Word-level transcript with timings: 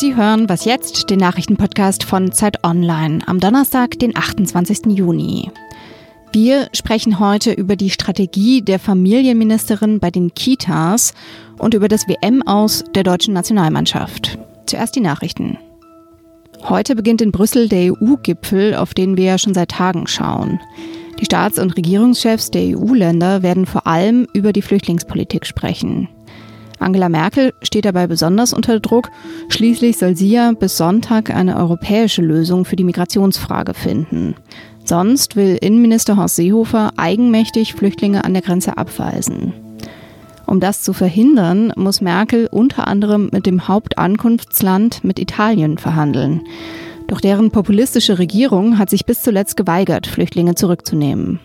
Sie 0.00 0.16
hören 0.16 0.48
Was 0.48 0.64
jetzt, 0.64 1.10
den 1.10 1.18
Nachrichtenpodcast 1.18 2.04
von 2.04 2.32
Zeit 2.32 2.64
Online 2.64 3.18
am 3.26 3.38
Donnerstag, 3.38 3.98
den 3.98 4.16
28. 4.16 4.86
Juni. 4.86 5.50
Wir 6.32 6.70
sprechen 6.72 7.18
heute 7.18 7.52
über 7.52 7.76
die 7.76 7.90
Strategie 7.90 8.62
der 8.62 8.78
Familienministerin 8.78 10.00
bei 10.00 10.10
den 10.10 10.32
Kitas 10.32 11.12
und 11.58 11.74
über 11.74 11.86
das 11.86 12.08
WM 12.08 12.40
aus 12.46 12.82
der 12.94 13.02
deutschen 13.02 13.34
Nationalmannschaft. 13.34 14.38
Zuerst 14.64 14.96
die 14.96 15.02
Nachrichten. 15.02 15.58
Heute 16.62 16.96
beginnt 16.96 17.20
in 17.20 17.30
Brüssel 17.30 17.68
der 17.68 17.92
EU-Gipfel, 17.92 18.76
auf 18.76 18.94
den 18.94 19.18
wir 19.18 19.24
ja 19.24 19.36
schon 19.36 19.52
seit 19.52 19.72
Tagen 19.72 20.06
schauen. 20.06 20.60
Die 21.20 21.26
Staats- 21.26 21.58
und 21.58 21.76
Regierungschefs 21.76 22.50
der 22.50 22.74
EU-Länder 22.74 23.42
werden 23.42 23.66
vor 23.66 23.86
allem 23.86 24.26
über 24.32 24.54
die 24.54 24.62
Flüchtlingspolitik 24.62 25.44
sprechen. 25.44 26.08
Angela 26.80 27.08
Merkel 27.08 27.52
steht 27.62 27.84
dabei 27.84 28.06
besonders 28.06 28.52
unter 28.52 28.80
Druck. 28.80 29.10
Schließlich 29.48 29.98
soll 29.98 30.16
sie 30.16 30.30
ja 30.30 30.52
bis 30.52 30.76
Sonntag 30.76 31.30
eine 31.30 31.56
europäische 31.56 32.22
Lösung 32.22 32.64
für 32.64 32.76
die 32.76 32.84
Migrationsfrage 32.84 33.74
finden. 33.74 34.34
Sonst 34.84 35.36
will 35.36 35.56
Innenminister 35.60 36.16
Horst 36.16 36.36
Seehofer 36.36 36.90
eigenmächtig 36.96 37.74
Flüchtlinge 37.74 38.24
an 38.24 38.32
der 38.32 38.42
Grenze 38.42 38.76
abweisen. 38.76 39.52
Um 40.46 40.58
das 40.58 40.82
zu 40.82 40.92
verhindern, 40.92 41.72
muss 41.76 42.00
Merkel 42.00 42.48
unter 42.50 42.88
anderem 42.88 43.28
mit 43.30 43.46
dem 43.46 43.68
Hauptankunftsland 43.68 45.04
mit 45.04 45.20
Italien 45.20 45.78
verhandeln. 45.78 46.40
Doch 47.06 47.20
deren 47.20 47.50
populistische 47.50 48.18
Regierung 48.18 48.78
hat 48.78 48.90
sich 48.90 49.04
bis 49.04 49.22
zuletzt 49.22 49.56
geweigert, 49.56 50.06
Flüchtlinge 50.06 50.56
zurückzunehmen. 50.56 51.38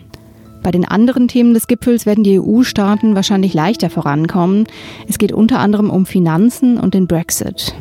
Bei 0.66 0.72
den 0.72 0.84
anderen 0.84 1.28
Themen 1.28 1.54
des 1.54 1.68
Gipfels 1.68 2.06
werden 2.06 2.24
die 2.24 2.40
EU-Staaten 2.40 3.14
wahrscheinlich 3.14 3.54
leichter 3.54 3.88
vorankommen. 3.88 4.64
Es 5.08 5.16
geht 5.16 5.30
unter 5.30 5.60
anderem 5.60 5.90
um 5.90 6.06
Finanzen 6.06 6.76
und 6.76 6.92
den 6.92 7.06
Brexit. 7.06 7.72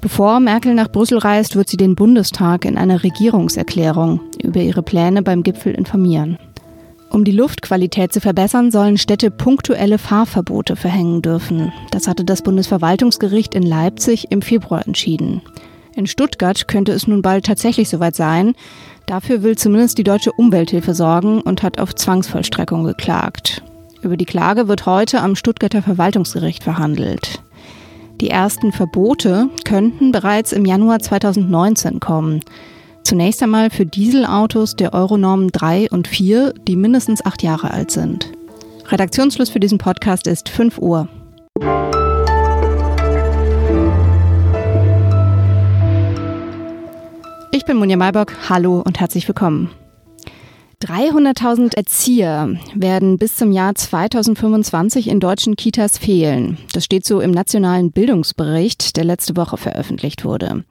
Bevor 0.00 0.40
Merkel 0.40 0.72
nach 0.72 0.88
Brüssel 0.88 1.18
reist, 1.18 1.56
wird 1.56 1.68
sie 1.68 1.76
den 1.76 1.94
Bundestag 1.94 2.64
in 2.64 2.78
einer 2.78 3.02
Regierungserklärung 3.02 4.20
über 4.42 4.60
ihre 4.60 4.82
Pläne 4.82 5.20
beim 5.20 5.42
Gipfel 5.42 5.74
informieren. 5.74 6.38
Um 7.10 7.24
die 7.24 7.32
Luftqualität 7.32 8.14
zu 8.14 8.20
verbessern, 8.22 8.70
sollen 8.70 8.96
Städte 8.96 9.30
punktuelle 9.30 9.98
Fahrverbote 9.98 10.74
verhängen 10.74 11.20
dürfen. 11.20 11.70
Das 11.90 12.08
hatte 12.08 12.24
das 12.24 12.40
Bundesverwaltungsgericht 12.40 13.54
in 13.54 13.62
Leipzig 13.62 14.28
im 14.30 14.40
Februar 14.40 14.86
entschieden. 14.86 15.42
In 15.94 16.06
Stuttgart 16.06 16.66
könnte 16.68 16.92
es 16.92 17.06
nun 17.06 17.20
bald 17.20 17.44
tatsächlich 17.44 17.90
soweit 17.90 18.16
sein. 18.16 18.54
Dafür 19.06 19.42
will 19.42 19.56
zumindest 19.56 19.98
die 19.98 20.04
Deutsche 20.04 20.32
Umwelthilfe 20.32 20.94
sorgen 20.94 21.40
und 21.40 21.62
hat 21.62 21.78
auf 21.80 21.94
Zwangsvollstreckung 21.94 22.84
geklagt. 22.84 23.62
Über 24.02 24.16
die 24.16 24.24
Klage 24.24 24.68
wird 24.68 24.86
heute 24.86 25.20
am 25.20 25.36
Stuttgarter 25.36 25.82
Verwaltungsgericht 25.82 26.64
verhandelt. 26.64 27.42
Die 28.20 28.30
ersten 28.30 28.72
Verbote 28.72 29.48
könnten 29.64 30.12
bereits 30.12 30.52
im 30.52 30.64
Januar 30.64 31.00
2019 31.00 32.00
kommen. 32.00 32.40
Zunächst 33.02 33.42
einmal 33.42 33.70
für 33.70 33.84
Dieselautos 33.84 34.76
der 34.76 34.94
Euronormen 34.94 35.48
3 35.48 35.90
und 35.90 36.08
4, 36.08 36.54
die 36.68 36.76
mindestens 36.76 37.24
acht 37.24 37.42
Jahre 37.42 37.72
alt 37.72 37.90
sind. 37.90 38.30
Redaktionsschluss 38.88 39.50
für 39.50 39.60
diesen 39.60 39.78
Podcast 39.78 40.26
ist 40.26 40.48
5 40.48 40.78
Uhr. 40.78 41.08
Ich 47.54 47.66
bin 47.66 47.76
Munja 47.76 47.98
Malbock. 47.98 48.48
Hallo 48.48 48.80
und 48.80 48.98
herzlich 48.98 49.28
willkommen. 49.28 49.68
300.000 50.80 51.76
Erzieher 51.76 52.56
werden 52.74 53.18
bis 53.18 53.36
zum 53.36 53.52
Jahr 53.52 53.74
2025 53.74 55.08
in 55.08 55.20
deutschen 55.20 55.54
Kitas 55.54 55.98
fehlen. 55.98 56.56
Das 56.72 56.84
steht 56.84 57.04
so 57.04 57.20
im 57.20 57.30
nationalen 57.30 57.92
Bildungsbericht, 57.92 58.96
der 58.96 59.04
letzte 59.04 59.36
Woche 59.36 59.58
veröffentlicht 59.58 60.24
wurde. 60.24 60.64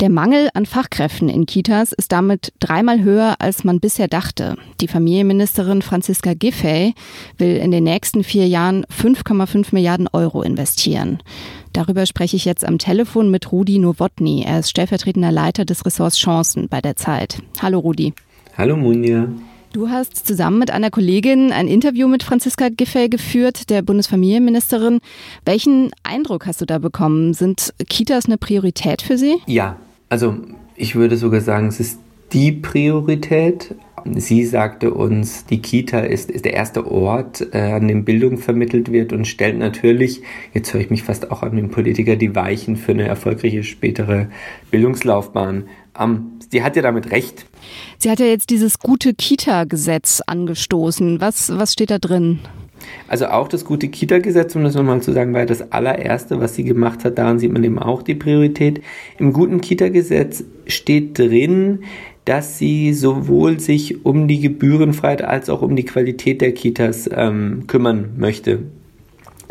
Der 0.00 0.10
Mangel 0.10 0.50
an 0.52 0.66
Fachkräften 0.66 1.28
in 1.28 1.46
Kitas 1.46 1.92
ist 1.92 2.10
damit 2.10 2.52
dreimal 2.58 3.02
höher, 3.02 3.36
als 3.38 3.62
man 3.62 3.78
bisher 3.78 4.08
dachte. 4.08 4.56
Die 4.80 4.88
Familienministerin 4.88 5.80
Franziska 5.80 6.34
Giffey 6.34 6.94
will 7.38 7.56
in 7.56 7.70
den 7.70 7.84
nächsten 7.84 8.24
vier 8.24 8.48
Jahren 8.48 8.84
5,5 8.86 9.68
Milliarden 9.70 10.08
Euro 10.12 10.42
investieren. 10.42 11.22
Darüber 11.76 12.06
spreche 12.06 12.36
ich 12.36 12.46
jetzt 12.46 12.64
am 12.64 12.78
Telefon 12.78 13.30
mit 13.30 13.52
Rudi 13.52 13.78
Nowotny. 13.78 14.44
Er 14.46 14.60
ist 14.60 14.70
stellvertretender 14.70 15.30
Leiter 15.30 15.66
des 15.66 15.84
Ressorts 15.84 16.16
Chancen 16.16 16.68
bei 16.70 16.80
der 16.80 16.96
Zeit. 16.96 17.42
Hallo 17.60 17.80
Rudi. 17.80 18.14
Hallo 18.56 18.78
Munja. 18.78 19.28
Du 19.74 19.90
hast 19.90 20.26
zusammen 20.26 20.58
mit 20.58 20.70
einer 20.70 20.90
Kollegin 20.90 21.52
ein 21.52 21.68
Interview 21.68 22.08
mit 22.08 22.22
Franziska 22.22 22.70
Giffey 22.70 23.10
geführt, 23.10 23.68
der 23.68 23.82
Bundesfamilienministerin. 23.82 25.00
Welchen 25.44 25.90
Eindruck 26.02 26.46
hast 26.46 26.62
du 26.62 26.64
da 26.64 26.78
bekommen? 26.78 27.34
Sind 27.34 27.74
Kitas 27.90 28.24
eine 28.24 28.38
Priorität 28.38 29.02
für 29.02 29.18
Sie? 29.18 29.36
Ja, 29.44 29.76
also 30.08 30.34
ich 30.76 30.94
würde 30.94 31.18
sogar 31.18 31.42
sagen, 31.42 31.68
es 31.68 31.78
ist 31.78 31.98
die 32.32 32.52
Priorität. 32.52 33.74
Sie 34.14 34.44
sagte 34.44 34.92
uns, 34.92 35.46
die 35.46 35.60
Kita 35.60 36.00
ist, 36.00 36.30
ist 36.30 36.44
der 36.44 36.54
erste 36.54 36.90
Ort, 36.90 37.46
äh, 37.52 37.58
an 37.58 37.88
dem 37.88 38.04
Bildung 38.04 38.38
vermittelt 38.38 38.92
wird 38.92 39.12
und 39.12 39.26
stellt 39.26 39.58
natürlich, 39.58 40.22
jetzt 40.54 40.72
höre 40.72 40.80
ich 40.80 40.90
mich 40.90 41.02
fast 41.02 41.30
auch 41.30 41.42
an 41.42 41.56
den 41.56 41.70
Politiker, 41.70 42.16
die 42.16 42.34
Weichen 42.34 42.76
für 42.76 42.92
eine 42.92 43.06
erfolgreiche 43.06 43.64
spätere 43.64 44.28
Bildungslaufbahn. 44.70 45.64
Ähm, 45.98 46.32
sie 46.50 46.62
hat 46.62 46.76
ja 46.76 46.82
damit 46.82 47.10
recht. 47.10 47.46
Sie 47.98 48.10
hat 48.10 48.20
ja 48.20 48.26
jetzt 48.26 48.50
dieses 48.50 48.78
gute 48.78 49.14
Kita-Gesetz 49.14 50.22
angestoßen. 50.26 51.20
Was, 51.20 51.56
was 51.56 51.72
steht 51.72 51.90
da 51.90 51.98
drin? 51.98 52.40
Also 53.08 53.26
auch 53.26 53.48
das 53.48 53.64
gute 53.64 53.88
Kita-Gesetz, 53.88 54.54
um 54.56 54.64
das 54.64 54.74
nochmal 54.74 55.00
zu 55.00 55.12
sagen, 55.12 55.32
war 55.34 55.46
das 55.46 55.72
allererste, 55.72 56.40
was 56.40 56.54
sie 56.54 56.64
gemacht 56.64 57.04
hat. 57.04 57.18
Daran 57.18 57.38
sieht 57.38 57.52
man 57.52 57.64
eben 57.64 57.78
auch 57.78 58.02
die 58.02 58.14
Priorität. 58.14 58.82
Im 59.18 59.32
guten 59.32 59.60
Kita-Gesetz 59.60 60.44
steht 60.66 61.18
drin, 61.18 61.80
dass 62.26 62.58
sie 62.58 62.92
sowohl 62.92 63.58
sich 63.58 64.04
um 64.04 64.28
die 64.28 64.40
Gebührenfreiheit 64.40 65.22
als 65.22 65.48
auch 65.48 65.62
um 65.62 65.74
die 65.74 65.84
Qualität 65.84 66.42
der 66.42 66.52
Kitas 66.52 67.08
ähm, 67.10 67.64
kümmern 67.66 68.10
möchte. 68.18 68.64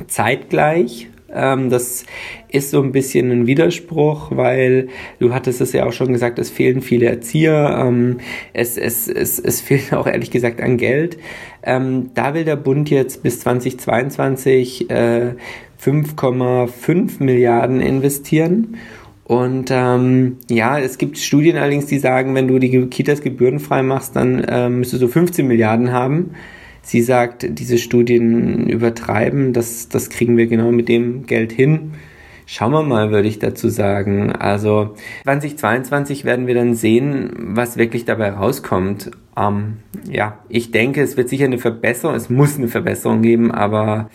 Zeitgleich 0.08 1.08
ähm, 1.36 1.70
das 1.70 2.06
ist 2.48 2.72
so 2.72 2.82
ein 2.82 2.94
bisschen 2.94 3.32
ein 3.32 3.48
Widerspruch, 3.48 4.32
weil 4.32 4.88
du 5.20 5.34
hattest 5.34 5.60
es 5.60 5.74
ja 5.74 5.86
auch 5.86 5.92
schon 5.92 6.14
gesagt, 6.14 6.40
es 6.40 6.50
fehlen 6.50 6.82
viele 6.82 7.08
Erzieher, 7.08 7.84
ähm, 7.86 8.18
es, 8.54 8.78
es, 8.78 9.08
es, 9.10 9.38
es 9.40 9.60
fehlt 9.62 9.94
auch 9.94 10.08
ehrlich 10.08 10.32
gesagt 10.32 10.62
an 10.62 10.78
Geld. 10.78 11.18
Ähm, 11.64 12.12
da 12.14 12.34
will 12.34 12.46
der 12.46 12.56
Bund 12.56 12.90
jetzt 12.90 13.22
bis 13.22 13.42
2022 13.42 14.90
äh, 14.90 15.34
5,5 15.84 17.22
Milliarden 17.22 17.82
investieren. 17.82 18.78
Und 19.26 19.70
ähm, 19.72 20.38
ja, 20.50 20.80
es 20.80 21.00
gibt 21.00 21.18
Studien 21.18 21.58
allerdings, 21.58 21.88
die 21.88 21.98
sagen, 21.98 22.36
wenn 22.36 22.48
du 22.48 22.60
die 22.60 22.86
Kitas 22.88 23.22
gebührenfrei 23.22 23.82
machst, 23.82 24.16
dann 24.16 24.44
äh, 24.44 24.70
müsstest 24.70 25.02
du 25.02 25.08
15 25.08 25.48
Milliarden 25.48 25.92
haben. 25.92 26.32
Sie 26.84 27.02
sagt, 27.02 27.48
diese 27.50 27.80
Studien 27.80 28.70
übertreiben, 28.70 29.52
das, 29.52 29.90
das 29.90 30.12
kriegen 30.12 30.38
wir 30.38 30.46
genau 30.46 30.72
mit 30.72 30.88
dem 30.88 31.26
Geld 31.26 31.52
hin. 31.52 31.94
Schauen 32.46 32.74
wir 32.74 32.84
mal, 32.84 33.10
würde 33.10 33.28
ich 33.28 33.40
dazu 33.40 33.70
sagen. 33.70 34.32
Also 34.32 34.94
2022 35.24 36.26
werden 36.26 36.46
wir 36.46 36.54
dann 36.54 36.76
sehen, 36.76 37.32
was 37.36 37.78
wirklich 37.78 38.06
dabei 38.06 38.30
rauskommt. 38.30 39.10
Ähm, 39.36 39.78
ja, 40.08 40.38
ich 40.50 40.70
denke, 40.70 41.02
es 41.02 41.18
wird 41.18 41.30
sicher 41.30 41.46
eine 41.46 41.58
Verbesserung, 41.58 42.16
es 42.16 42.30
muss 42.30 42.60
eine 42.60 42.68
Verbesserung 42.68 43.24
geben, 43.24 43.52
aber 43.52 44.12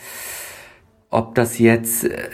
ob 1.10 1.34
das 1.34 1.58
jetzt 1.58 2.04
äh, 2.04 2.28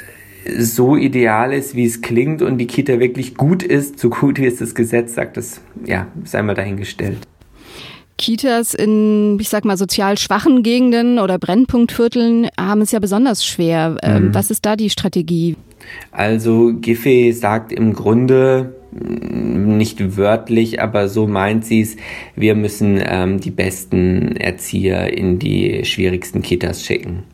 so 0.59 0.97
ideal 0.97 1.53
ist, 1.53 1.75
wie 1.75 1.85
es 1.85 2.03
klingt 2.03 2.43
und 2.43 2.59
die 2.59 2.67
Kita 2.67 3.01
wirklich 3.01 3.37
gut 3.37 3.63
ist, 3.63 3.99
so 3.99 4.11
gut 4.11 4.39
wie 4.39 4.47
es 4.47 4.57
das 4.57 4.75
Gesetz 4.75 5.15
sagt, 5.15 5.37
das 5.37 5.61
ja, 5.85 6.07
sei 6.25 6.43
mal 6.43 6.55
dahingestellt. 6.55 7.19
Kitas 8.19 8.73
in, 8.73 9.39
ich 9.39 9.51
sag 9.51 9.65
mal, 9.65 9.77
sozial 9.77 10.17
schwachen 10.17 10.63
Gegenden 10.63 11.19
oder 11.19 11.39
Brennpunktvierteln 11.39 12.49
haben 12.59 12.81
es 12.81 12.93
ja 12.93 12.99
besonders 12.99 13.45
schwer. 13.45 13.99
Ähm, 14.03 14.29
mhm. 14.29 14.35
Was 14.35 14.51
ist 14.51 14.65
da 14.65 14.75
die 14.75 14.89
Strategie? 14.89 15.57
Also 16.13 16.73
Giffey 16.81 17.33
sagt 17.33 17.73
im 17.73 17.93
Grunde, 17.93 18.75
mm, 18.93 19.77
nicht 19.77 20.17
wörtlich, 20.17 20.81
aber 20.81 21.09
so 21.09 21.27
meint 21.27 21.67
sie 21.67 21.83
es, 21.83 21.97
wir 22.35 22.55
müssen 22.55 23.03
ähm, 23.05 23.39
die 23.39 23.51
besten 23.51 24.35
Erzieher 24.37 25.17
in 25.17 25.39
die 25.39 25.85
schwierigsten 25.85 26.41
Kitas 26.41 26.83
schicken 26.83 27.25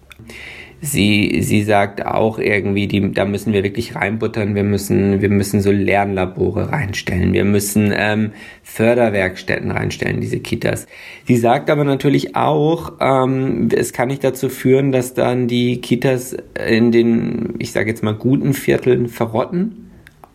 sie, 0.82 1.38
sie 1.42 1.62
sagt 1.62 2.04
auch 2.04 2.38
irgendwie, 2.38 2.88
die, 2.88 3.12
da 3.12 3.24
müssen 3.24 3.52
wir 3.52 3.62
wirklich 3.62 3.94
reinbuttern, 3.94 4.56
wir 4.56 4.64
müssen, 4.64 5.22
wir 5.22 5.30
müssen 5.30 5.60
so 5.60 5.70
Lernlabore 5.70 6.70
reinstellen, 6.70 7.32
wir 7.32 7.44
müssen 7.44 7.94
ähm, 7.96 8.32
Förderwerkstätten 8.64 9.70
reinstellen, 9.70 10.20
diese 10.20 10.40
Kitas. 10.40 10.88
Sie 11.24 11.36
sagt 11.36 11.70
aber 11.70 11.84
natürlich 11.84 12.34
auch, 12.34 12.94
ähm, 13.00 13.68
es 13.74 13.92
kann 13.92 14.08
nicht 14.08 14.24
dazu 14.24 14.48
führen, 14.48 14.90
dass 14.90 15.14
dann 15.14 15.46
die 15.46 15.80
Kitas 15.80 16.36
in 16.68 16.90
den, 16.90 17.54
ich 17.60 17.70
sage 17.70 17.88
jetzt 17.88 18.02
mal, 18.02 18.14
guten 18.14 18.52
Vierteln 18.52 19.08
verrotten 19.08 19.81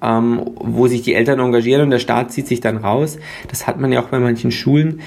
ähm, 0.01 0.41
wo 0.55 0.87
sich 0.87 1.01
die 1.01 1.13
Eltern 1.13 1.39
engagieren 1.39 1.83
und 1.83 1.89
der 1.89 1.99
Staat 1.99 2.31
zieht 2.31 2.47
sich 2.47 2.59
dann 2.59 2.77
raus. 2.77 3.17
Das 3.49 3.67
hat 3.67 3.79
man 3.79 3.91
ja 3.91 4.01
auch 4.01 4.09
bei 4.09 4.19
manchen 4.19 4.51
Schulen. 4.51 5.01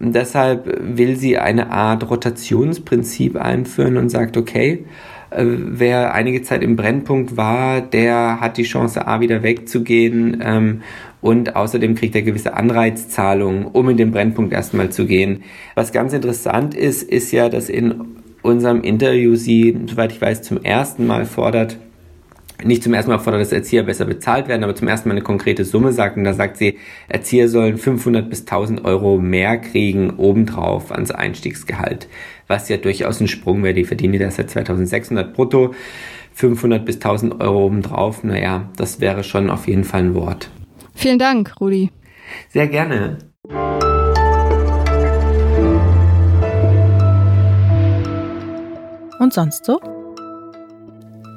Und 0.00 0.14
deshalb 0.14 0.80
will 0.80 1.16
sie 1.16 1.38
eine 1.38 1.70
Art 1.70 2.08
Rotationsprinzip 2.08 3.36
einführen 3.36 3.96
und 3.96 4.10
sagt, 4.10 4.36
okay, 4.36 4.84
äh, 5.30 5.44
wer 5.46 6.14
einige 6.14 6.42
Zeit 6.42 6.62
im 6.62 6.76
Brennpunkt 6.76 7.36
war, 7.36 7.80
der 7.80 8.40
hat 8.40 8.56
die 8.56 8.64
Chance, 8.64 9.06
A, 9.06 9.20
wieder 9.20 9.42
wegzugehen 9.42 10.42
ähm, 10.44 10.82
und 11.20 11.56
außerdem 11.56 11.94
kriegt 11.94 12.14
er 12.14 12.22
gewisse 12.22 12.54
Anreizzahlungen, 12.54 13.64
um 13.64 13.88
in 13.88 13.96
den 13.96 14.10
Brennpunkt 14.10 14.52
erstmal 14.52 14.90
zu 14.90 15.06
gehen. 15.06 15.42
Was 15.74 15.92
ganz 15.92 16.12
interessant 16.12 16.74
ist, 16.74 17.02
ist 17.02 17.32
ja, 17.32 17.48
dass 17.48 17.68
in 17.68 17.94
unserem 18.42 18.82
Interview 18.82 19.34
sie, 19.36 19.74
soweit 19.86 20.12
ich 20.12 20.20
weiß, 20.20 20.42
zum 20.42 20.62
ersten 20.62 21.06
Mal 21.06 21.24
fordert, 21.24 21.78
nicht 22.64 22.82
zum 22.82 22.94
ersten 22.94 23.10
Mal 23.10 23.18
fordert, 23.18 23.42
dass 23.42 23.52
Erzieher 23.52 23.82
besser 23.82 24.04
bezahlt 24.04 24.48
werden, 24.48 24.64
aber 24.64 24.74
zum 24.74 24.88
ersten 24.88 25.08
Mal 25.08 25.14
eine 25.14 25.22
konkrete 25.22 25.64
Summe 25.64 25.92
sagt. 25.92 26.16
Und 26.16 26.24
da 26.24 26.32
sagt 26.32 26.56
sie, 26.56 26.78
Erzieher 27.08 27.48
sollen 27.48 27.78
500 27.78 28.28
bis 28.28 28.40
1000 28.40 28.84
Euro 28.84 29.18
mehr 29.18 29.58
kriegen, 29.58 30.10
obendrauf 30.16 30.92
ans 30.92 31.10
Einstiegsgehalt. 31.10 32.08
Was 32.46 32.68
ja 32.68 32.76
durchaus 32.76 33.20
ein 33.20 33.28
Sprung 33.28 33.62
wäre. 33.62 33.74
Die 33.74 33.84
verdienen 33.84 34.18
das 34.18 34.36
seit 34.36 34.50
2600 34.50 35.34
brutto. 35.34 35.74
500 36.34 36.84
bis 36.84 36.96
1000 36.96 37.40
Euro 37.40 37.66
obendrauf. 37.66 38.24
Naja, 38.24 38.68
das 38.76 39.00
wäre 39.00 39.24
schon 39.24 39.50
auf 39.50 39.68
jeden 39.68 39.84
Fall 39.84 40.02
ein 40.02 40.14
Wort. 40.14 40.50
Vielen 40.94 41.18
Dank, 41.18 41.60
Rudi. 41.60 41.90
Sehr 42.48 42.66
gerne. 42.66 43.18
Und 49.20 49.32
sonst 49.32 49.64
so? 49.64 49.93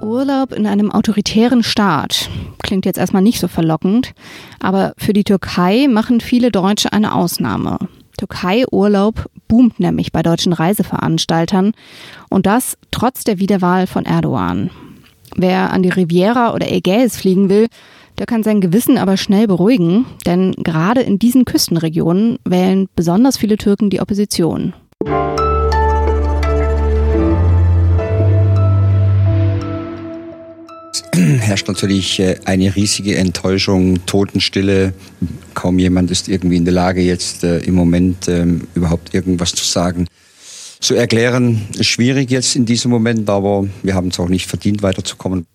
Urlaub 0.08 0.54
in 0.54 0.66
einem 0.66 0.92
autoritären 0.92 1.64
Staat. 1.64 2.30
Klingt 2.64 2.86
jetzt 2.86 2.98
erstmal 2.98 3.22
nicht 3.22 3.40
so 3.40 3.48
verlockend, 3.48 4.14
aber 4.60 4.94
für 4.98 5.14
die 5.14 5.24
Türkei 5.24 5.88
machen 5.88 6.22
viele 6.22 6.50
Deutsche 6.50 6.94
eine 6.94 7.14
Ausnahme. 7.14 7.78
Türkei-Urlaub 8.18 9.30
boomt 9.48 9.80
nämlich 9.80 10.12
bei 10.12 10.24
deutschen 10.24 10.54
Reiseveranstaltern 10.54 11.74
und 12.30 12.46
das 12.46 12.78
trotz 12.92 13.24
der 13.24 13.40
Wiederwahl 13.40 13.86
von 13.86 14.06
Erdogan. 14.06 14.72
Wer 15.36 15.72
an 15.72 15.84
die 15.84 15.90
Riviera 15.90 16.54
oder 16.54 16.72
Ägäis 16.72 17.18
fliegen 17.18 17.50
will, 17.50 17.68
der 18.18 18.26
kann 18.26 18.42
sein 18.42 18.62
Gewissen 18.62 18.98
aber 18.98 19.18
schnell 19.18 19.46
beruhigen, 19.46 20.06
denn 20.26 20.54
gerade 20.54 21.02
in 21.02 21.20
diesen 21.20 21.46
Küstenregionen 21.46 22.40
wählen 22.44 22.90
besonders 22.96 23.38
viele 23.38 23.58
Türken 23.58 23.92
die 23.92 24.02
Opposition. 24.02 24.74
herrscht 31.40 31.68
natürlich 31.68 32.20
äh, 32.20 32.36
eine 32.46 32.76
riesige 32.76 33.16
Enttäuschung, 33.16 34.06
Totenstille. 34.06 34.94
Kaum 35.54 35.80
jemand 35.80 36.12
ist 36.12 36.28
irgendwie 36.30 36.58
in 36.58 36.66
der 36.66 36.74
Lage, 36.74 37.02
jetzt 37.02 37.44
äh, 37.44 37.60
im 37.60 37.74
Moment 37.74 38.28
ähm, 38.28 38.68
überhaupt 38.76 39.14
irgendwas 39.14 39.54
zu 39.56 39.66
sagen. 39.66 40.08
Zu 40.80 40.94
erklären 40.94 41.68
ist 41.78 41.88
schwierig 41.88 42.30
jetzt 42.30 42.56
in 42.56 42.66
diesem 42.66 42.92
Moment, 42.92 43.30
aber 43.30 43.68
wir 43.82 43.96
haben 43.96 44.10
es 44.10 44.20
auch 44.20 44.30
nicht 44.30 44.46
verdient, 44.46 44.84
weiterzukommen. 44.84 45.48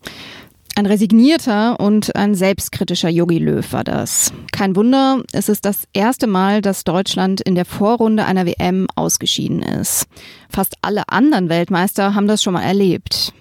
Ein 0.75 0.87
resignierter 0.87 1.79
und 1.79 2.17
ein 2.17 2.35
selbstkritischer 2.35 3.11
Yogi 3.11 3.38
Löw 3.38 3.73
war 3.73 3.85
das. 3.85 4.32
Kein 4.53 4.75
Wunder, 4.75 5.23
es 5.32 5.49
ist 5.49 5.65
das 5.65 5.85
erste 5.93 6.26
Mal, 6.26 6.62
dass 6.62 6.82
Deutschland 6.82 7.41
in 7.41 7.55
der 7.55 7.67
Vorrunde 7.67 8.25
einer 8.25 8.47
WM 8.47 8.88
ausgeschieden 8.97 9.62
ist. 9.62 10.06
Fast 10.49 10.75
alle 10.81 11.08
anderen 11.08 11.50
Weltmeister 11.50 12.15
haben 12.15 12.26
das 12.26 12.43
schon 12.43 12.55
mal 12.55 12.62
erlebt. 12.62 13.35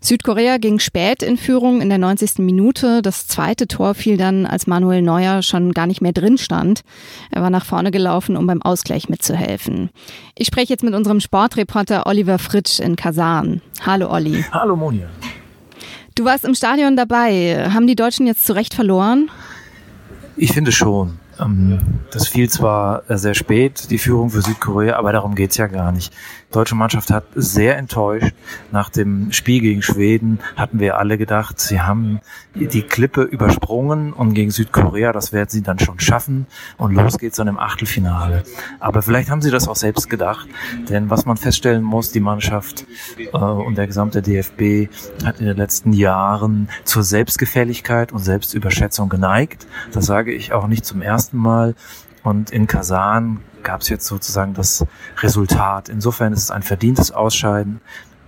Südkorea 0.00 0.58
ging 0.58 0.78
spät 0.78 1.22
in 1.22 1.36
Führung 1.36 1.80
in 1.80 1.88
der 1.88 1.98
90. 1.98 2.38
Minute. 2.38 3.02
Das 3.02 3.26
zweite 3.26 3.66
Tor 3.66 3.94
fiel 3.94 4.16
dann, 4.16 4.46
als 4.46 4.66
Manuel 4.66 5.02
Neuer 5.02 5.42
schon 5.42 5.72
gar 5.72 5.86
nicht 5.86 6.00
mehr 6.00 6.12
drin 6.12 6.38
stand. 6.38 6.82
Er 7.30 7.42
war 7.42 7.50
nach 7.50 7.64
vorne 7.64 7.90
gelaufen, 7.90 8.36
um 8.36 8.46
beim 8.46 8.62
Ausgleich 8.62 9.08
mitzuhelfen. 9.08 9.90
Ich 10.36 10.46
spreche 10.46 10.72
jetzt 10.72 10.84
mit 10.84 10.94
unserem 10.94 11.18
Sportreporter 11.20 12.06
Oliver 12.06 12.38
Fritsch 12.38 12.78
in 12.78 12.94
Kasan. 12.94 13.60
Hallo 13.84 14.10
Olli. 14.10 14.44
Hallo 14.52 14.76
Monja. 14.76 15.08
Du 16.14 16.24
warst 16.24 16.44
im 16.44 16.54
Stadion 16.54 16.96
dabei. 16.96 17.68
Haben 17.72 17.86
die 17.86 17.96
Deutschen 17.96 18.26
jetzt 18.26 18.46
zu 18.46 18.54
Recht 18.54 18.74
verloren? 18.74 19.30
Ich 20.36 20.52
finde 20.52 20.70
schon. 20.72 21.18
Ähm, 21.40 21.78
das 22.10 22.28
fiel 22.28 22.48
zwar 22.48 23.02
sehr 23.08 23.34
spät, 23.34 23.90
die 23.90 23.98
Führung 23.98 24.30
für 24.30 24.42
Südkorea, 24.42 24.96
aber 24.96 25.12
darum 25.12 25.34
geht's 25.34 25.56
ja 25.56 25.66
gar 25.66 25.92
nicht. 25.92 26.12
Die 26.48 26.52
deutsche 26.52 26.74
Mannschaft 26.74 27.10
hat 27.10 27.24
sehr 27.34 27.76
enttäuscht. 27.76 28.34
Nach 28.72 28.88
dem 28.88 29.32
Spiel 29.32 29.60
gegen 29.60 29.82
Schweden 29.82 30.40
hatten 30.56 30.80
wir 30.80 30.98
alle 30.98 31.18
gedacht, 31.18 31.60
sie 31.60 31.80
haben 31.80 32.20
die 32.54 32.82
Klippe 32.82 33.22
übersprungen 33.22 34.12
und 34.12 34.34
gegen 34.34 34.50
Südkorea, 34.50 35.12
das 35.12 35.32
werden 35.32 35.50
sie 35.50 35.62
dann 35.62 35.78
schon 35.78 36.00
schaffen. 36.00 36.46
Und 36.78 36.94
los 36.94 37.18
geht's 37.18 37.36
dann 37.36 37.48
im 37.48 37.58
Achtelfinale. 37.58 38.44
Aber 38.80 39.02
vielleicht 39.02 39.30
haben 39.30 39.42
sie 39.42 39.50
das 39.50 39.68
auch 39.68 39.76
selbst 39.76 40.08
gedacht. 40.08 40.48
Denn 40.88 41.10
was 41.10 41.26
man 41.26 41.36
feststellen 41.36 41.82
muss, 41.82 42.12
die 42.12 42.20
Mannschaft 42.20 42.86
äh, 43.18 43.36
und 43.36 43.76
der 43.76 43.86
gesamte 43.86 44.22
DFB 44.22 44.88
hat 45.24 45.40
in 45.40 45.46
den 45.46 45.56
letzten 45.56 45.92
Jahren 45.92 46.68
zur 46.84 47.02
Selbstgefälligkeit 47.02 48.12
und 48.12 48.20
Selbstüberschätzung 48.20 49.08
geneigt. 49.08 49.66
Das 49.92 50.06
sage 50.06 50.32
ich 50.32 50.52
auch 50.52 50.66
nicht 50.66 50.84
zum 50.84 51.02
ersten 51.02 51.27
Mal. 51.36 51.74
Und 52.22 52.50
in 52.50 52.66
Kasan 52.66 53.40
gab 53.62 53.82
es 53.82 53.88
jetzt 53.88 54.06
sozusagen 54.06 54.54
das 54.54 54.86
Resultat. 55.18 55.88
Insofern 55.88 56.32
ist 56.32 56.44
es 56.44 56.50
ein 56.50 56.62
verdientes 56.62 57.10
Ausscheiden. 57.10 57.80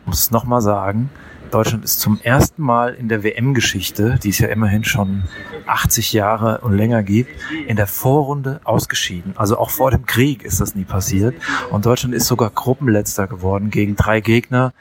Ich 0.02 0.06
muss 0.06 0.20
es 0.20 0.30
nochmal 0.30 0.60
sagen. 0.60 1.10
Deutschland 1.50 1.84
ist 1.84 2.00
zum 2.00 2.20
ersten 2.22 2.62
Mal 2.62 2.94
in 2.94 3.08
der 3.08 3.24
WM-Geschichte, 3.24 4.18
die 4.22 4.28
es 4.28 4.38
ja 4.38 4.48
immerhin 4.48 4.84
schon 4.84 5.24
80 5.66 6.12
Jahre 6.12 6.60
und 6.60 6.76
länger 6.76 7.02
gibt, 7.02 7.30
in 7.66 7.76
der 7.76 7.88
Vorrunde 7.88 8.60
ausgeschieden. 8.64 9.34
Also 9.36 9.58
auch 9.58 9.70
vor 9.70 9.90
dem 9.90 10.06
Krieg 10.06 10.44
ist 10.44 10.60
das 10.60 10.74
nie 10.74 10.84
passiert. 10.84 11.34
Und 11.70 11.86
Deutschland 11.86 12.14
ist 12.14 12.26
sogar 12.26 12.50
Gruppenletzter 12.50 13.26
geworden 13.26 13.70
gegen 13.70 13.96
drei 13.96 14.20
Gegner, 14.20 14.72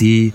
die 0.00 0.34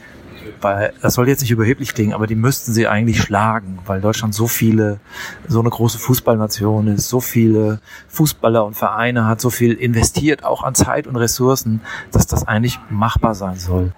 weil 0.61 0.93
das 1.01 1.13
soll 1.15 1.27
jetzt 1.27 1.41
nicht 1.41 1.51
überheblich 1.51 1.93
klingen, 1.93 2.13
aber 2.13 2.27
die 2.27 2.35
müssten 2.35 2.73
sie 2.73 2.87
eigentlich 2.87 3.21
schlagen, 3.21 3.79
weil 3.85 4.01
Deutschland 4.01 4.33
so 4.33 4.47
viele, 4.47 4.99
so 5.47 5.59
eine 5.59 5.69
große 5.69 5.99
Fußballnation 5.99 6.87
ist, 6.87 7.09
so 7.09 7.19
viele 7.19 7.79
Fußballer 8.07 8.65
und 8.65 8.75
Vereine 8.75 9.25
hat, 9.25 9.41
so 9.41 9.49
viel 9.49 9.73
investiert, 9.73 10.43
auch 10.43 10.63
an 10.63 10.75
Zeit 10.75 11.07
und 11.07 11.15
Ressourcen, 11.15 11.81
dass 12.11 12.27
das 12.27 12.47
eigentlich 12.47 12.79
machbar 12.89 13.35
sein 13.35 13.57
soll. 13.57 13.93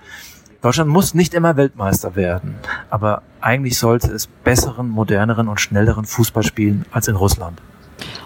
Deutschland 0.62 0.90
muss 0.90 1.14
nicht 1.14 1.34
immer 1.34 1.58
Weltmeister 1.58 2.16
werden, 2.16 2.56
aber 2.90 3.22
eigentlich 3.40 3.78
sollte 3.78 4.12
es 4.12 4.28
besseren, 4.28 4.90
moderneren 4.90 5.48
und 5.48 5.62
schnelleren 5.62 6.06
Fußball 6.06 6.44
spielen 6.44 6.86
als 6.92 7.08
in 7.08 7.16
Russland. 7.16 7.62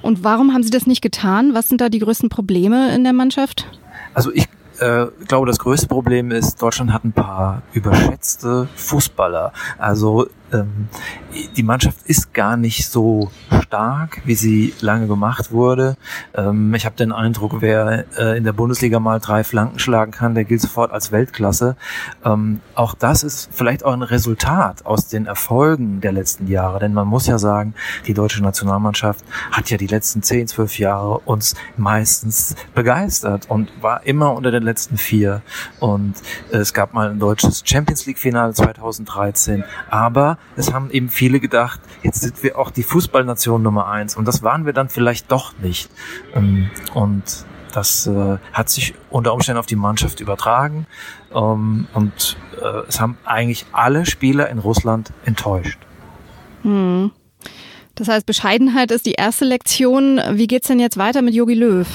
Und 0.02 0.24
warum 0.24 0.54
haben 0.54 0.64
Sie 0.64 0.70
das 0.70 0.88
nicht 0.88 1.02
getan? 1.02 1.54
Was 1.54 1.68
sind 1.68 1.82
da 1.82 1.90
die 1.90 2.00
größten 2.00 2.30
Probleme 2.30 2.96
in 2.96 3.04
der 3.04 3.14
Mannschaft? 3.14 3.68
Also 4.14 4.32
ich 4.32 4.48
äh, 4.80 5.08
glaube, 5.28 5.48
das 5.48 5.60
größte 5.60 5.88
Problem 5.88 6.32
ist, 6.32 6.62
Deutschland 6.62 6.94
hat 6.94 7.04
ein 7.04 7.12
paar 7.12 7.62
überschätzte 7.74 8.68
Fußballer. 8.76 9.54
Also 9.78 10.28
ähm, 10.54 10.88
die 11.56 11.64
Mannschaft 11.64 11.98
ist 12.06 12.34
gar 12.34 12.58
nicht 12.58 12.88
so 12.88 13.32
stark, 13.64 14.22
wie 14.26 14.34
sie 14.34 14.74
lange 14.82 15.08
gemacht 15.08 15.52
wurde. 15.52 15.96
Ähm, 16.34 16.74
ich 16.74 16.86
habe 16.86 16.96
den 16.96 17.12
Eindruck, 17.12 17.62
wer 17.62 18.06
äh, 18.18 18.36
in 18.38 18.44
der 18.44 18.54
Bundesliga 18.54 19.00
mal 19.00 19.20
drei 19.20 19.44
Flanken 19.44 19.78
schlagen 19.78 20.12
kann, 20.12 20.34
der 20.34 20.44
gilt 20.44 20.62
sofort 20.62 20.92
als 20.92 21.12
Weltklasse. 21.12 21.76
Ähm, 22.26 22.62
auch 22.74 22.96
das 22.96 23.22
ist 23.22 23.50
vielleicht 23.52 23.86
auch 23.86 23.94
ein 23.94 24.02
Resultat 24.02 24.86
aus 24.88 25.08
den 25.08 25.28
Erfolgen 25.28 26.02
der 26.02 26.12
letzten 26.12 26.48
Jahre. 26.48 26.80
Denn 26.80 26.94
man 26.94 27.08
muss 27.08 27.28
ja 27.28 27.38
sagen, 27.38 27.76
die 28.08 28.16
deutsche 28.16 28.42
Nationalmannschaft 28.42 29.24
hat 29.52 29.70
ja 29.70 29.78
die 29.78 29.88
letzten 29.88 30.24
zehn, 30.24 30.48
zwölf 30.48 30.80
Jahre 30.80 31.20
uns 31.20 31.56
meistens 31.78 32.56
begeistert 32.74 33.50
und 33.50 33.70
war 33.82 34.06
immer 34.06 34.34
unter 34.34 34.50
den 34.50 34.64
letzten 34.64 34.98
vier. 34.98 35.44
Und 35.80 36.16
äh, 36.52 36.58
es 36.58 36.74
gab 36.74 36.96
mal 36.96 37.12
ein 37.12 37.20
deutsches 37.20 37.62
Champions 37.64 38.08
League-Finale 38.08 38.54
2013. 38.54 39.64
Aber 39.92 40.39
es 40.56 40.74
haben 40.74 40.92
eben 40.92 41.10
viele 41.10 41.40
gedacht, 41.40 41.80
jetzt 42.04 42.22
sind 42.22 42.44
wir 42.44 42.58
auch 42.58 42.72
die 42.72 42.84
Fußballnation 42.84 43.62
Nummer 43.64 43.88
eins. 43.88 44.16
Und 44.16 44.28
das 44.28 44.44
waren 44.44 44.66
wir 44.66 44.74
dann 44.74 44.90
vielleicht 44.90 45.32
doch 45.32 45.58
nicht. 45.60 45.90
Ähm, 46.36 46.70
und 46.94 47.46
das 47.74 48.08
äh, 48.08 48.38
hat 48.52 48.70
sich 48.70 48.94
unter 49.10 49.34
Umständen 49.34 49.60
auf 49.60 49.66
die 49.66 49.76
Mannschaft 49.76 50.20
übertragen. 50.20 50.86
Ähm, 51.34 51.88
und 51.94 52.38
äh, 52.62 52.88
es 52.88 53.00
haben 53.00 53.18
eigentlich 53.24 53.66
alle 53.72 54.06
Spieler 54.06 54.50
in 54.50 54.60
Russland 54.60 55.14
enttäuscht. 55.26 55.80
Hm. 56.64 57.12
Das 57.96 58.08
heißt, 58.08 58.26
Bescheidenheit 58.26 58.92
ist 58.92 59.06
die 59.06 59.14
erste 59.14 59.46
Lektion. 59.46 60.22
Wie 60.32 60.48
geht's 60.48 60.68
denn 60.68 60.80
jetzt 60.80 60.98
weiter 60.98 61.22
mit 61.22 61.34
Yogi 61.34 61.54
Löw? 61.54 61.88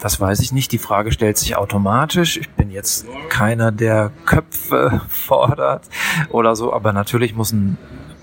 Das 0.00 0.20
weiß 0.20 0.40
ich 0.40 0.52
nicht. 0.52 0.70
Die 0.72 0.78
Frage 0.78 1.12
stellt 1.12 1.38
sich 1.38 1.56
automatisch. 1.56 2.36
Ich 2.36 2.50
bin 2.50 2.70
jetzt 2.70 3.06
keiner, 3.28 3.72
der 3.72 4.12
Köpfe 4.26 5.00
fordert 5.08 5.88
oder 6.30 6.54
so, 6.56 6.72
aber 6.72 6.92
natürlich 6.92 7.34
muss 7.34 7.52
ein 7.52 7.76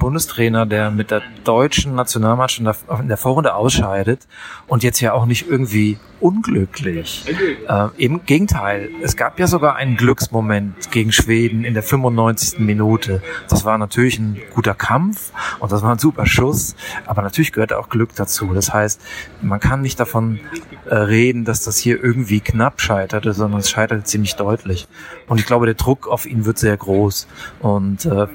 Bundestrainer, 0.05 0.67
der 0.67 0.91
mit 0.91 1.09
der 1.09 1.23
deutschen 1.45 1.95
Nationalmannschaft 1.95 2.85
in 2.99 3.07
der 3.07 3.17
Vorrunde 3.17 3.55
ausscheidet 3.55 4.27
und 4.67 4.83
jetzt 4.83 4.99
ja 4.99 5.13
auch 5.13 5.25
nicht 5.25 5.49
irgendwie 5.49 5.97
unglücklich. 6.19 7.25
Äh, 7.67 7.87
Im 7.97 8.23
Gegenteil, 8.23 8.89
es 9.01 9.15
gab 9.15 9.39
ja 9.39 9.47
sogar 9.47 9.77
einen 9.77 9.97
Glücksmoment 9.97 10.91
gegen 10.91 11.11
Schweden 11.11 11.63
in 11.63 11.73
der 11.73 11.81
95. 11.81 12.59
Minute. 12.59 13.23
Das 13.49 13.65
war 13.65 13.79
natürlich 13.79 14.19
ein 14.19 14.39
guter 14.53 14.75
Kampf 14.75 15.31
und 15.59 15.71
das 15.71 15.81
war 15.81 15.93
ein 15.93 15.97
super 15.97 16.27
Schuss, 16.27 16.75
aber 17.07 17.23
natürlich 17.23 17.51
gehört 17.51 17.73
auch 17.73 17.89
Glück 17.89 18.13
dazu. 18.15 18.53
Das 18.53 18.71
heißt, 18.71 19.01
man 19.41 19.59
kann 19.59 19.81
nicht 19.81 19.99
davon 19.99 20.39
äh, 20.85 20.93
reden, 20.93 21.45
dass 21.45 21.63
das 21.63 21.77
hier 21.77 22.03
irgendwie 22.03 22.41
knapp 22.41 22.79
scheiterte, 22.79 23.33
sondern 23.33 23.61
es 23.61 23.71
scheiterte 23.71 24.03
ziemlich 24.03 24.35
deutlich. 24.35 24.87
Und 25.27 25.39
ich 25.39 25.47
glaube, 25.47 25.65
der 25.65 25.73
Druck 25.73 26.07
auf 26.07 26.27
ihn 26.27 26.45
wird 26.45 26.59
sehr 26.59 26.77
groß. 26.77 27.27
Und 27.59 28.05
äh, 28.05 28.27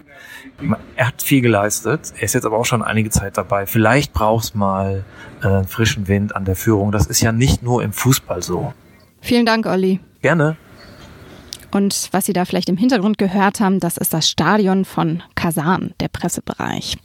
er 0.97 1.07
hat 1.09 1.23
viel 1.23 1.41
geleistet. 1.41 2.13
Er 2.17 2.23
ist 2.23 2.35
jetzt 2.35 2.45
aber 2.45 2.59
auch 2.59 2.65
schon 2.65 2.83
einige 2.83 3.11
Zeit 3.11 3.37
dabei. 3.37 3.67
Vielleicht 3.67 4.13
brauchst 4.13 4.55
mal 4.55 5.05
äh, 5.43 5.65
frischen 5.65 6.09
Wind 6.09 6.37
an 6.37 6.45
der 6.45 6.57
Führung. 6.57 6.93
Das 6.93 7.07
ist 7.07 7.21
ja 7.21 7.33
nicht 7.33 7.63
nur 7.63 7.83
im 7.83 7.93
Fußball 7.93 8.43
so. 8.43 8.73
Vielen 9.21 9.47
Dank, 9.47 9.67
Olli. 9.67 10.01
Gerne. 10.23 10.57
Und 11.71 12.09
was 12.13 12.27
Sie 12.27 12.33
da 12.33 12.45
vielleicht 12.45 12.69
im 12.69 12.77
Hintergrund 12.77 13.19
gehört 13.19 13.61
haben, 13.61 13.81
das 13.81 13.97
ist 13.97 14.13
das 14.13 14.29
Stadion 14.29 14.85
von 14.85 15.23
Kasan, 15.35 15.95
der 16.01 16.09
Pressebereich. 16.09 16.97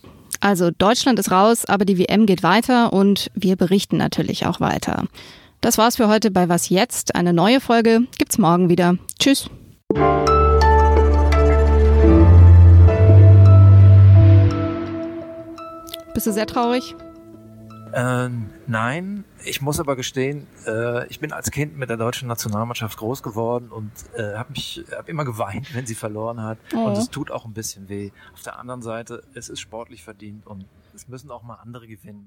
Also 0.42 0.72
Deutschland 0.72 1.20
ist 1.20 1.32
raus, 1.32 1.66
aber 1.66 1.86
die 1.86 1.98
WM 1.98 2.26
geht 2.26 2.44
weiter 2.44 2.94
und 2.94 3.32
wir 3.36 3.56
berichten 3.56 3.98
natürlich 3.98 4.46
auch 4.46 4.60
weiter. 4.60 5.06
Das 5.62 5.78
war's 5.78 5.96
für 5.98 6.08
heute 6.08 6.32
bei 6.32 6.50
Was 6.50 6.70
jetzt? 6.70 7.16
Eine 7.16 7.34
neue 7.34 7.60
Folge 7.60 8.02
gibt's 8.18 8.38
morgen 8.38 8.70
wieder. 8.70 8.98
Tschüss. 9.20 9.50
Bist 16.16 16.28
du 16.28 16.32
sehr 16.32 16.48
traurig? 16.48 16.96
Äh, 17.92 18.30
nein, 18.68 19.26
ich 19.44 19.62
muss 19.62 19.82
aber 19.82 19.98
gestehen, 19.98 20.48
äh, 20.66 21.06
ich 21.08 21.20
bin 21.20 21.34
als 21.34 21.52
Kind 21.52 21.78
mit 21.78 21.90
der 21.90 21.98
deutschen 21.98 22.30
Nationalmannschaft 22.30 22.98
groß 22.98 23.22
geworden 23.22 23.70
und 23.70 23.92
äh, 24.16 24.36
habe 24.36 24.54
mich 24.54 24.86
hab 24.96 25.10
immer 25.10 25.26
geweint, 25.26 25.76
wenn 25.76 25.86
sie 25.86 25.94
verloren 25.94 26.42
hat. 26.42 26.58
Oh. 26.74 26.86
Und 26.86 26.94
es 26.94 27.10
tut 27.10 27.32
auch 27.32 27.44
ein 27.44 27.54
bisschen 27.54 27.90
weh. 27.90 28.12
Auf 28.34 28.44
der 28.44 28.58
anderen 28.58 28.82
Seite, 28.82 29.24
es 29.34 29.50
ist 29.50 29.60
sportlich 29.60 30.06
verdient 30.06 30.48
und 30.48 30.64
es 30.94 31.10
müssen 31.10 31.30
auch 31.32 31.44
mal 31.44 31.56
andere 31.56 31.86
gewinnen. 31.86 32.24